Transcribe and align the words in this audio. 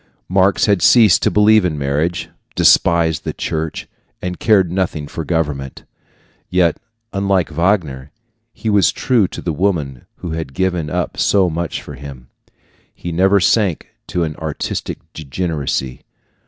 Marx 0.27 0.65
had 0.65 0.81
ceased 0.81 1.21
to 1.21 1.29
believe 1.29 1.63
in 1.63 1.77
marriage, 1.77 2.27
despised 2.55 3.23
the 3.23 3.33
church, 3.33 3.87
and 4.19 4.39
cared 4.39 4.71
nothing 4.71 5.07
for 5.07 5.23
government. 5.23 5.83
Yet, 6.49 6.77
unlike 7.13 7.51
Wagner, 7.51 8.09
he 8.51 8.67
was 8.67 8.91
true 8.91 9.27
to 9.27 9.43
the 9.43 9.53
woman 9.53 10.07
who 10.15 10.31
had 10.31 10.55
given 10.55 10.89
up 10.89 11.17
so 11.17 11.51
much 11.51 11.83
for 11.83 11.93
him. 11.93 12.29
He 12.91 13.11
never 13.11 13.39
sank 13.39 13.89
to 14.07 14.23
an 14.23 14.35
artistic 14.37 14.97
degeneracy. 15.13 16.01